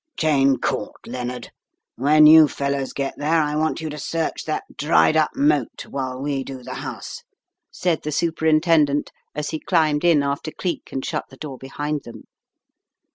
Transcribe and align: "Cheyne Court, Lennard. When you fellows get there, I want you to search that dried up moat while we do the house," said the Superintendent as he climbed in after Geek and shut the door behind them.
"Cheyne 0.17 0.57
Court, 0.57 0.99
Lennard. 1.05 1.51
When 1.95 2.25
you 2.25 2.47
fellows 2.47 2.91
get 2.91 3.13
there, 3.17 3.39
I 3.43 3.55
want 3.55 3.81
you 3.81 3.89
to 3.91 3.99
search 3.99 4.45
that 4.45 4.63
dried 4.75 5.15
up 5.15 5.29
moat 5.35 5.85
while 5.87 6.19
we 6.19 6.43
do 6.43 6.63
the 6.63 6.73
house," 6.73 7.21
said 7.69 8.01
the 8.01 8.11
Superintendent 8.11 9.11
as 9.35 9.51
he 9.51 9.59
climbed 9.59 10.03
in 10.03 10.23
after 10.23 10.51
Geek 10.59 10.91
and 10.91 11.05
shut 11.05 11.25
the 11.29 11.37
door 11.37 11.59
behind 11.59 12.01
them. 12.03 12.23